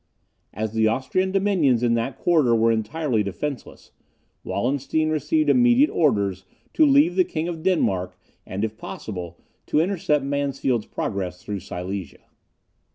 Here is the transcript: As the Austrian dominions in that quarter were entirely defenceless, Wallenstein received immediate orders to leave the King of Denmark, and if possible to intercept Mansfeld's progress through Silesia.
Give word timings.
As 0.51 0.73
the 0.73 0.87
Austrian 0.87 1.31
dominions 1.31 1.83
in 1.83 1.93
that 1.93 2.17
quarter 2.17 2.55
were 2.55 2.71
entirely 2.71 3.21
defenceless, 3.21 3.91
Wallenstein 4.43 5.11
received 5.11 5.47
immediate 5.47 5.91
orders 5.91 6.43
to 6.73 6.87
leave 6.87 7.15
the 7.15 7.23
King 7.23 7.47
of 7.47 7.61
Denmark, 7.61 8.17
and 8.43 8.63
if 8.63 8.79
possible 8.79 9.37
to 9.67 9.79
intercept 9.79 10.25
Mansfeld's 10.25 10.87
progress 10.87 11.43
through 11.43 11.59
Silesia. 11.59 12.25